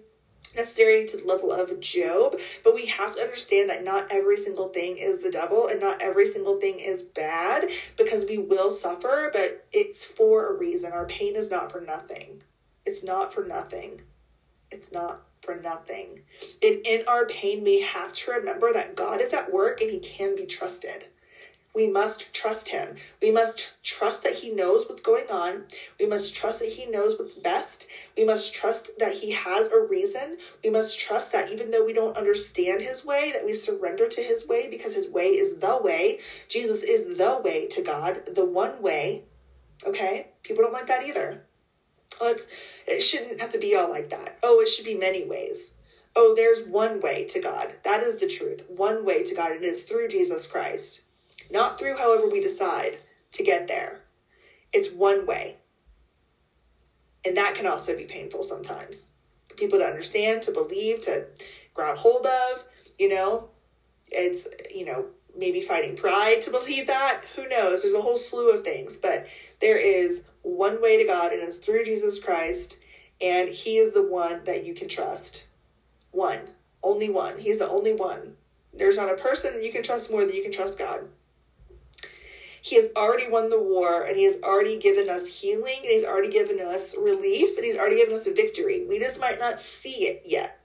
[0.55, 4.69] necessarily to the level of Job, but we have to understand that not every single
[4.69, 9.31] thing is the devil and not every single thing is bad because we will suffer,
[9.33, 10.93] but it's for a reason.
[10.93, 12.43] Our pain is not for nothing.
[12.85, 14.01] It's not for nothing.
[14.71, 16.23] It's not for nothing.
[16.63, 19.99] And in our pain, we have to remember that God is at work and He
[19.99, 21.05] can be trusted.
[21.79, 22.97] We must trust him.
[23.23, 25.63] We must trust that he knows what's going on.
[26.01, 27.87] We must trust that he knows what's best.
[28.17, 30.39] We must trust that he has a reason.
[30.65, 34.21] We must trust that even though we don't understand his way, that we surrender to
[34.21, 36.19] his way because his way is the way.
[36.49, 39.23] Jesus is the way to God, the one way.
[39.87, 40.33] Okay?
[40.43, 41.45] People don't like that either.
[42.21, 42.45] Oh, well,
[42.89, 44.41] it shouldn't have to be all like that.
[44.43, 45.75] Oh, it should be many ways.
[46.17, 47.73] Oh, there's one way to God.
[47.85, 48.65] That is the truth.
[48.67, 49.53] One way to God.
[49.53, 51.03] It is through Jesus Christ
[51.51, 52.99] not through however we decide
[53.33, 54.01] to get there.
[54.73, 55.57] It's one way.
[57.25, 59.11] And that can also be painful sometimes
[59.49, 61.27] for people to understand, to believe, to
[61.75, 62.65] grab hold of.
[62.99, 63.51] You know,
[64.07, 65.07] it's, you know,
[65.37, 67.23] maybe fighting pride to believe that.
[67.37, 67.83] Who knows?
[67.83, 69.27] There's a whole slew of things, but
[69.61, 72.77] there is one way to God, and it's through Jesus Christ,
[73.21, 75.45] and He is the one that you can trust.
[76.11, 76.41] One.
[76.83, 77.39] Only one.
[77.39, 78.35] He's the only one.
[78.73, 81.01] There's not a person you can trust more than you can trust God.
[82.69, 86.05] He has already won the war and he has already given us healing and he's
[86.05, 88.85] already given us relief and he's already given us a victory.
[88.87, 90.61] We just might not see it yet.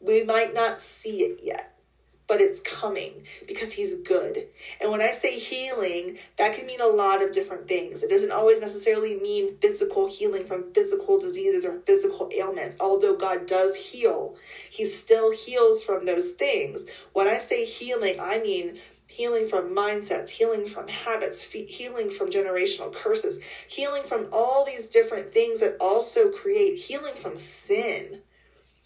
[0.00, 1.78] We might not see it yet,
[2.26, 4.48] but it's coming because he's good.
[4.82, 8.02] And when I say healing, that can mean a lot of different things.
[8.02, 12.76] It doesn't always necessarily mean physical healing from physical diseases or physical ailments.
[12.78, 14.36] Although God does heal,
[14.68, 16.84] he still heals from those things.
[17.14, 18.78] When I say healing, I mean
[19.14, 25.32] healing from mindsets, healing from habits, healing from generational curses, healing from all these different
[25.32, 28.22] things that also create healing from sin.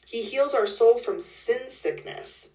[0.04, 2.48] He heals our soul from sin sickness.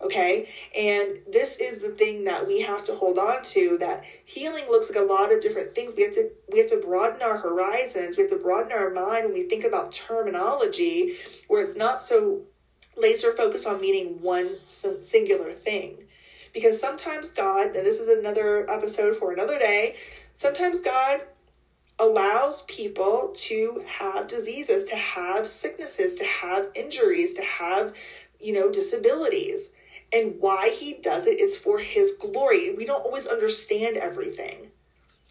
[0.00, 0.48] Okay?
[0.76, 4.90] And this is the thing that we have to hold on to that healing looks
[4.90, 5.94] like a lot of different things.
[5.96, 8.16] We have to we have to broaden our horizons.
[8.16, 12.42] We have to broaden our mind when we think about terminology where it's not so
[12.96, 16.05] laser focused on meaning one singular thing.
[16.56, 19.96] Because sometimes God, and this is another episode for another day,
[20.32, 21.20] sometimes God
[21.98, 27.92] allows people to have diseases, to have sicknesses, to have injuries, to have,
[28.40, 29.68] you know, disabilities.
[30.14, 32.74] And why he does it is for his glory.
[32.74, 34.68] We don't always understand everything.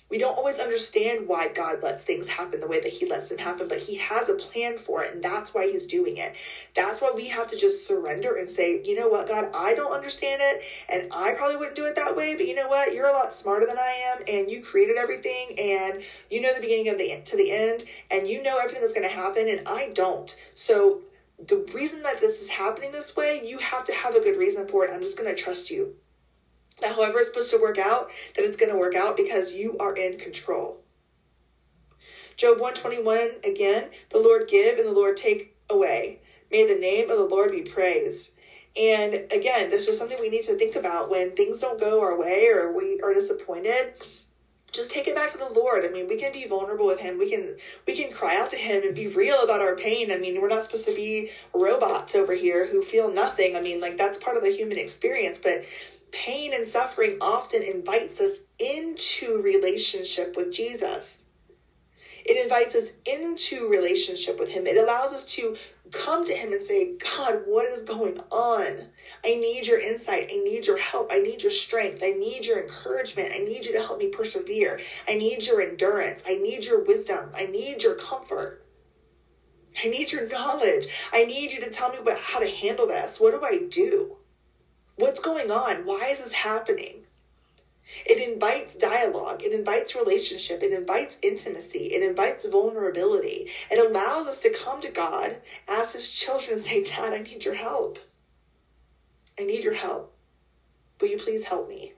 [0.10, 3.40] We don't always understand why God lets things happen the way that He lets them
[3.40, 6.36] happen, but He has a plan for it, and that's why He's doing it.
[6.76, 9.92] That's why we have to just surrender and say, you know what, God, I don't
[9.92, 13.08] understand it, and I probably wouldn't do it that way, but you know what, you're
[13.08, 16.90] a lot smarter than I am, and you created everything, and you know the beginning
[16.90, 19.90] of the to the end, and you know everything that's going to happen, and I
[19.90, 20.36] don't.
[20.54, 21.02] So
[21.40, 24.68] the reason that this is happening this way, you have to have a good reason
[24.68, 24.92] for it.
[24.94, 25.96] I'm just going to trust you
[26.82, 29.78] that however it's supposed to work out, that it's going to work out because you
[29.80, 30.82] are in control.
[32.38, 36.20] Job 121 again, the Lord give and the Lord take away.
[36.52, 38.32] May the name of the Lord be praised.
[38.78, 42.18] And again, this is something we need to think about when things don't go our
[42.18, 43.94] way or we are disappointed.
[44.74, 45.86] Just take it back to the Lord.
[45.86, 47.18] I mean, we can be vulnerable with Him.
[47.18, 47.56] We can
[47.88, 50.12] we can cry out to Him and be real about our pain.
[50.12, 53.56] I mean, we're not supposed to be robots over here who feel nothing.
[53.56, 55.40] I mean, like that's part of the human experience.
[55.42, 55.64] But
[56.16, 61.26] pain and suffering often invites us into relationship with Jesus.
[62.26, 64.66] It invites us into relationship with Him.
[64.66, 65.56] It allows us to
[65.92, 68.88] come to Him and say, God, what is going on?
[69.24, 70.30] I need your insight.
[70.32, 71.12] I need your help.
[71.12, 72.02] I need your strength.
[72.02, 73.34] I need your encouragement.
[73.34, 74.80] I need you to help me persevere.
[75.08, 76.24] I need your endurance.
[76.26, 77.30] I need your wisdom.
[77.36, 78.66] I need your comfort.
[79.84, 80.88] I need your knowledge.
[81.12, 83.20] I need you to tell me about how to handle this.
[83.20, 84.18] What do I do?
[84.96, 85.86] What's going on?
[85.86, 87.02] Why is this happening?
[88.06, 93.50] It invites dialogue, it invites relationship, it invites intimacy, it invites vulnerability.
[93.70, 95.38] It allows us to come to God
[95.68, 98.00] as His children and say, Dad, I need your help.
[99.40, 100.14] I need your help.
[101.00, 101.94] Will you please help me?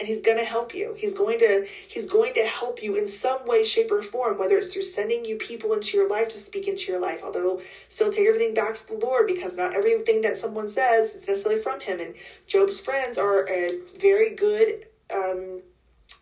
[0.00, 3.06] And he's going to help you he's going to he's going to help you in
[3.06, 6.38] some way shape or form whether it's through sending you people into your life to
[6.38, 10.22] speak into your life although still take everything back to the lord because not everything
[10.22, 12.14] that someone says is necessarily from him and
[12.46, 15.60] job's friends are a very good um,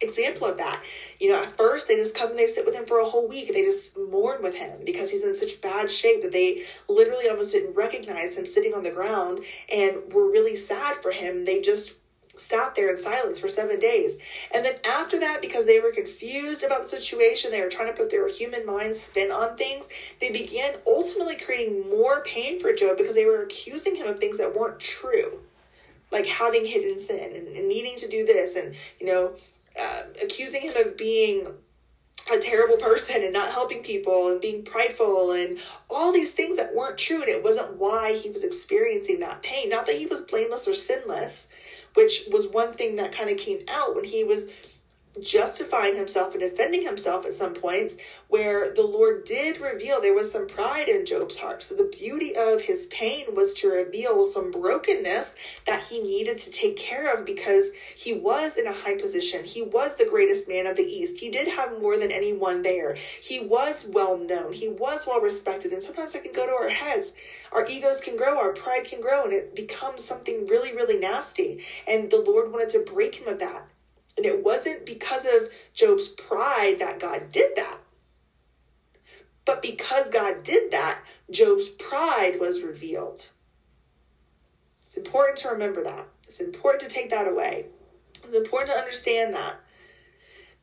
[0.00, 0.82] example of that.
[1.18, 3.28] You know, at first they just come and they sit with him for a whole
[3.28, 3.52] week.
[3.52, 7.52] They just mourn with him because he's in such bad shape that they literally almost
[7.52, 11.44] didn't recognize him sitting on the ground and were really sad for him.
[11.44, 11.92] They just
[12.38, 14.16] sat there in silence for seven days.
[14.54, 17.98] And then after that, because they were confused about the situation, they were trying to
[17.98, 19.88] put their human mind spin on things,
[20.20, 24.38] they began ultimately creating more pain for Job because they were accusing him of things
[24.38, 25.40] that weren't true.
[26.10, 29.32] Like having hidden sin and, and needing to do this, and you know,
[29.78, 31.46] uh, accusing him of being
[32.32, 35.58] a terrible person and not helping people and being prideful and
[35.88, 39.68] all these things that weren't true and it wasn't why he was experiencing that pain
[39.68, 41.46] not that he was blameless or sinless
[41.94, 44.44] which was one thing that kind of came out when he was
[45.22, 47.96] justifying himself and defending himself at some points
[48.28, 51.62] where the Lord did reveal there was some pride in Job's heart.
[51.62, 55.34] So the beauty of his pain was to reveal some brokenness
[55.66, 59.44] that he needed to take care of because he was in a high position.
[59.44, 61.18] He was the greatest man of the East.
[61.18, 62.96] He did have more than anyone there.
[63.20, 64.52] He was well known.
[64.52, 65.72] He was well respected.
[65.72, 67.12] And sometimes it can go to our heads.
[67.52, 71.64] Our egos can grow, our pride can grow, and it becomes something really, really nasty.
[71.86, 73.68] And the Lord wanted to break him of that.
[74.18, 77.78] And it wasn't because of Job's pride that God did that.
[79.44, 81.00] But because God did that,
[81.30, 83.28] Job's pride was revealed.
[84.88, 86.08] It's important to remember that.
[86.26, 87.66] It's important to take that away.
[88.24, 89.60] It's important to understand that.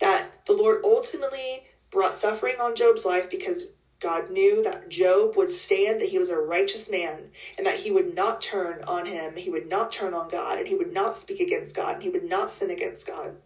[0.01, 3.68] That the Lord ultimately brought suffering on Job's life because
[4.01, 7.89] God knew that Job would stand, that he was a righteous man, and that he
[7.89, 11.16] would not turn on him, he would not turn on God, and he would not
[11.16, 13.38] speak against God, and he would not sin against God.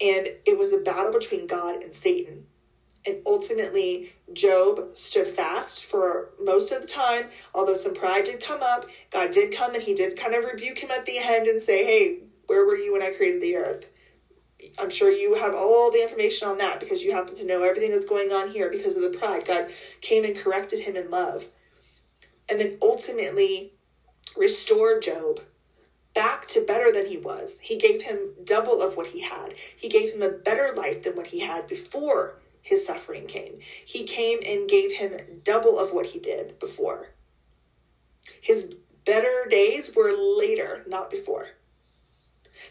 [0.00, 2.46] And it was a battle between God and Satan.
[3.06, 7.26] And ultimately, Job stood fast for most of the time.
[7.54, 10.78] Although some pride did come up, God did come and he did kind of rebuke
[10.78, 13.86] him at the end and say, Hey, where were you when I created the earth?
[14.78, 17.92] I'm sure you have all the information on that because you happen to know everything
[17.92, 19.46] that's going on here because of the pride.
[19.46, 19.70] God
[20.02, 21.44] came and corrected him in love.
[22.48, 23.72] And then ultimately
[24.36, 25.40] restored Job
[26.14, 27.58] back to better than he was.
[27.60, 29.54] He gave him double of what he had.
[29.76, 33.60] He gave him a better life than what he had before his suffering came.
[33.84, 37.08] He came and gave him double of what he did before.
[38.40, 41.48] His better days were later, not before.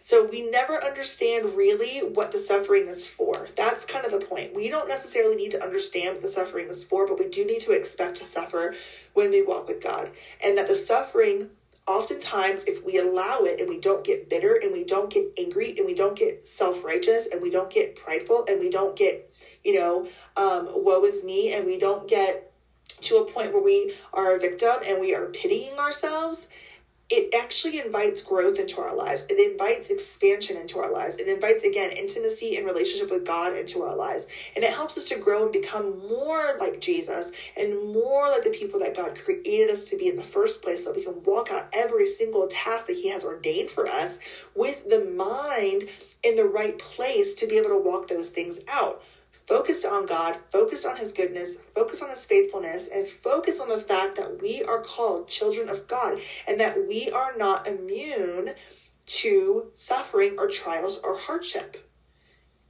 [0.02, 3.48] So we never understand really what the suffering is for.
[3.56, 4.56] That's kind of the point.
[4.56, 7.62] We don't necessarily need to understand what the suffering is for, but we do need
[7.62, 8.76] to expect to suffer
[9.14, 10.12] when we walk with God.
[10.44, 11.50] And that the suffering
[11.90, 15.76] oftentimes if we allow it and we don't get bitter and we don't get angry
[15.76, 19.34] and we don't get self-righteous and we don't get prideful and we don't get
[19.64, 22.54] you know um, woe is me and we don't get
[23.02, 26.48] to a point where we are a victim and we are pitying ourselves
[27.10, 29.26] it actually invites growth into our lives.
[29.30, 31.16] It invites expansion into our lives.
[31.16, 34.28] It invites, again, intimacy and relationship with God into our lives.
[34.56, 38.52] And it helps us to grow and become more like Jesus and more like the
[38.52, 41.50] people that God created us to be in the first place so we can walk
[41.50, 44.20] out every single task that He has ordained for us
[44.56, 45.90] with the mind
[46.22, 49.02] in the right place to be able to walk those things out
[49.50, 53.80] focused on God, focused on His goodness, focused on His faithfulness, and focused on the
[53.80, 58.52] fact that we are called children of God and that we are not immune
[59.08, 61.90] to suffering or trials or hardship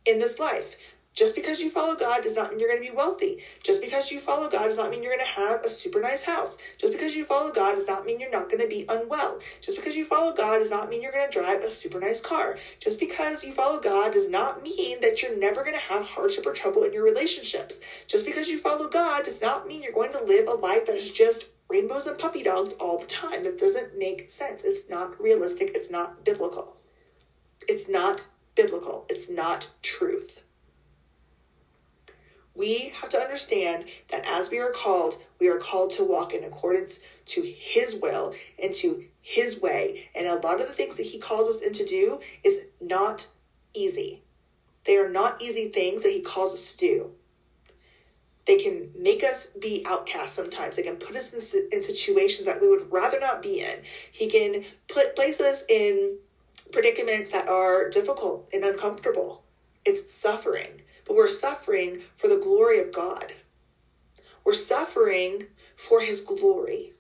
[0.06, 0.78] in this life.
[1.20, 3.44] Just because you follow God does not mean you're going to be wealthy.
[3.62, 6.24] Just because you follow God does not mean you're going to have a super nice
[6.24, 6.56] house.
[6.78, 9.40] Just because you follow God does not mean you're not going to be unwell.
[9.60, 12.22] Just because you follow God does not mean you're going to drive a super nice
[12.22, 12.58] car.
[12.80, 16.46] Just because you follow God does not mean that you're never going to have hardship
[16.46, 17.82] or trouble in your relationships.
[18.08, 21.10] Just because you follow God does not mean you're going to live a life that's
[21.10, 23.44] just rainbows and puppy dogs all the time.
[23.44, 24.62] That doesn't make sense.
[24.64, 25.72] It's not realistic.
[25.76, 26.78] It's not biblical.
[27.68, 28.22] It's not
[28.56, 29.06] biblical.
[29.10, 30.39] It's not truth
[32.60, 36.44] we have to understand that as we are called, we are called to walk in
[36.44, 40.10] accordance to His will and to His way.
[40.14, 43.28] And a lot of the things that He calls us into do is not
[43.74, 44.22] easy.
[44.86, 47.12] They are not easy things that He calls us to do.
[48.46, 50.76] They can make us be outcasts sometimes.
[50.76, 53.84] They can put us in, in situations that we would rather not be in.
[54.12, 56.18] He can put place us in
[56.74, 59.44] predicaments that are difficult and uncomfortable.
[59.86, 63.34] It's suffering but we're suffering for the glory of God.
[64.46, 66.94] We're suffering for His glory.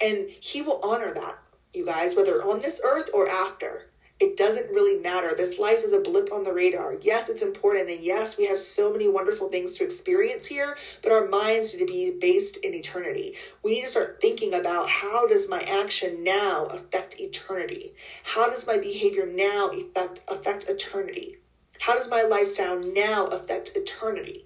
[0.00, 1.38] And He will honor that,
[1.74, 3.86] you guys, whether on this earth or after.
[4.20, 5.34] It doesn't really matter.
[5.34, 6.94] This life is a blip on the radar.
[7.00, 7.90] Yes, it's important.
[7.90, 11.80] And yes, we have so many wonderful things to experience here, but our minds need
[11.80, 13.34] to be based in eternity.
[13.64, 17.94] We need to start thinking about how does my action now affect eternity?
[18.22, 21.38] How does my behavior now affect, affect eternity?
[21.80, 24.44] How does my lifestyle now affect eternity?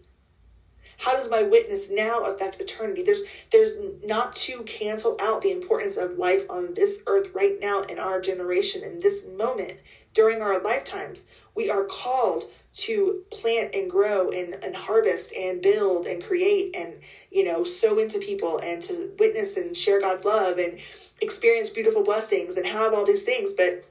[0.99, 3.03] How does my witness now affect eternity?
[3.03, 7.82] There's there's not to cancel out the importance of life on this earth right now
[7.82, 9.80] in our generation in this moment
[10.14, 11.24] during our lifetimes.
[11.57, 17.01] We are called to plant and grow and, and harvest and build and create and
[17.32, 20.78] you know sow into people and to witness and share God's love and
[21.20, 23.85] experience beautiful blessings and have all these things but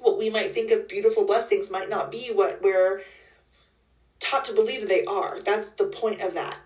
[0.00, 3.02] what we might think of beautiful blessings might not be what we're
[4.20, 5.40] taught to believe they are.
[5.40, 6.58] That's the point of that,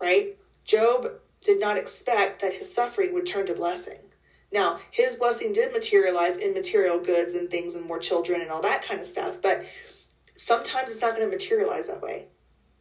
[0.00, 0.36] right?
[0.64, 1.12] Job
[1.42, 3.98] did not expect that his suffering would turn to blessing.
[4.52, 8.62] Now, his blessing did materialize in material goods and things and more children and all
[8.62, 9.64] that kind of stuff, but
[10.36, 12.26] sometimes it's not going to materialize that way.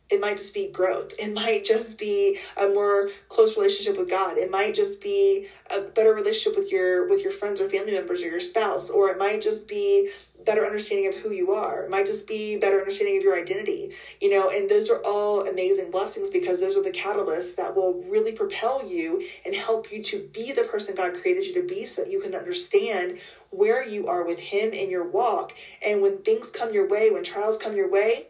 [0.09, 1.13] It might just be growth.
[1.17, 4.37] It might just be a more close relationship with God.
[4.37, 8.21] It might just be a better relationship with your with your friends or family members
[8.21, 10.11] or your spouse, or it might just be
[10.45, 11.83] better understanding of who you are.
[11.83, 13.91] It might just be better understanding of your identity.
[14.21, 17.95] You know, and those are all amazing blessings because those are the catalysts that will
[18.03, 21.83] really propel you and help you to be the person God created you to be
[21.85, 23.17] so that you can understand
[23.49, 25.53] where you are with him in your walk.
[25.83, 28.27] And when things come your way, when trials come your way,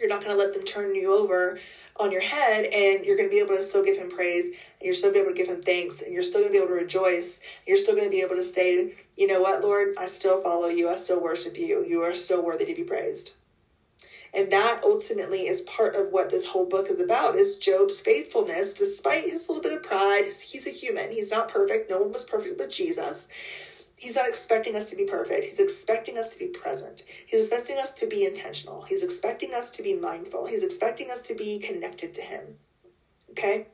[0.00, 1.58] you're not going to let them turn you over
[1.96, 4.54] on your head and you're going to be able to still give him praise and
[4.82, 6.68] you're still be able to give him thanks and you're still going to be able
[6.68, 9.94] to rejoice you're still going to be able to say you know what lord?
[9.98, 10.88] I still follow you.
[10.88, 11.84] I still worship you.
[11.84, 13.32] You are still worthy to be praised.
[14.32, 18.74] And that ultimately is part of what this whole book is about is job's faithfulness
[18.74, 20.26] despite his little bit of pride.
[20.26, 21.10] He's a human.
[21.10, 21.90] He's not perfect.
[21.90, 23.26] No one was perfect but jesus
[23.98, 25.44] He's not expecting us to be perfect.
[25.44, 27.02] He's expecting us to be present.
[27.26, 28.82] He's expecting us to be intentional.
[28.82, 30.46] He's expecting us to be mindful.
[30.46, 32.44] He's expecting us to be connected to Him.
[33.30, 33.66] Okay?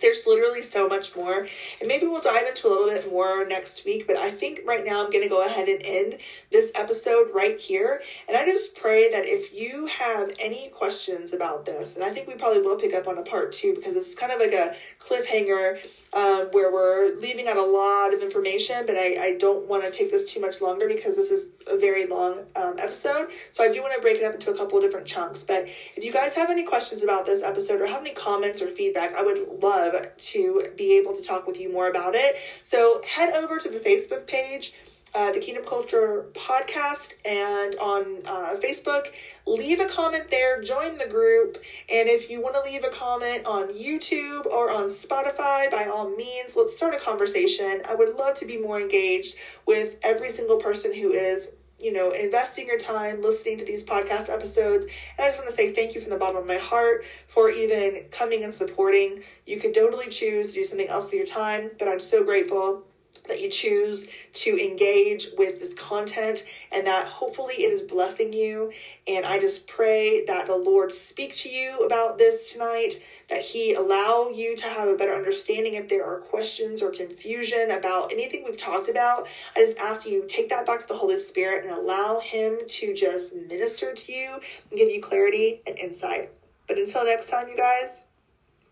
[0.00, 1.46] There's literally so much more,
[1.80, 4.06] and maybe we'll dive into a little bit more next week.
[4.06, 6.18] But I think right now I'm going to go ahead and end
[6.50, 8.02] this episode right here.
[8.26, 12.26] And I just pray that if you have any questions about this, and I think
[12.26, 14.74] we probably will pick up on a part two because it's kind of like a
[15.02, 15.80] cliffhanger
[16.12, 19.90] um, where we're leaving out a lot of information, but I, I don't want to
[19.90, 23.28] take this too much longer because this is a very long um, episode.
[23.52, 25.42] So I do want to break it up into a couple of different chunks.
[25.42, 28.68] But if you guys have any questions about this episode or have any comments or
[28.68, 32.36] feedback, I would love to be able to talk with you more about it.
[32.62, 34.74] So head over to the Facebook page
[35.14, 39.08] uh, the Kingdom Culture podcast and on uh, Facebook.
[39.46, 41.58] Leave a comment there, join the group,
[41.90, 46.08] and if you want to leave a comment on YouTube or on Spotify, by all
[46.16, 47.82] means, let's start a conversation.
[47.88, 49.36] I would love to be more engaged
[49.66, 51.48] with every single person who is
[51.82, 54.84] you know, investing your time listening to these podcast episodes.
[54.84, 57.50] And I just want to say thank you from the bottom of my heart for
[57.50, 59.24] even coming and supporting.
[59.46, 62.84] You could totally choose to do something else with your time, but I'm so grateful
[63.28, 68.72] that you choose to engage with this content and that hopefully it is blessing you.
[69.06, 73.74] And I just pray that the Lord speak to you about this tonight, that He
[73.74, 78.44] allow you to have a better understanding if there are questions or confusion about anything
[78.44, 79.28] we've talked about.
[79.56, 82.94] I just ask you take that back to the Holy Spirit and allow Him to
[82.94, 84.40] just minister to you
[84.70, 86.30] and give you clarity and insight.
[86.66, 88.06] But until next time, you guys,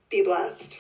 [0.09, 0.79] be blessed.